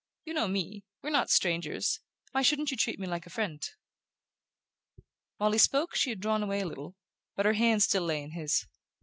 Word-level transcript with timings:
You 0.25 0.33
know 0.33 0.47
me 0.47 0.83
we're 1.03 1.11
not 1.11 1.29
strangers 1.29 1.99
why 2.31 2.41
shouldn't 2.41 2.71
you 2.71 2.75
treat 2.75 2.99
me 2.99 3.05
like 3.05 3.27
a 3.27 3.29
friend?" 3.29 3.63
While 5.37 5.51
he 5.51 5.59
spoke 5.59 5.93
she 5.95 6.09
had 6.09 6.19
drawn 6.19 6.41
away 6.41 6.61
a 6.61 6.65
little, 6.65 6.95
but 7.35 7.45
her 7.45 7.53
hand 7.53 7.83
still 7.83 8.05
lay 8.05 8.23
in 8.23 8.31
his. 8.31 8.65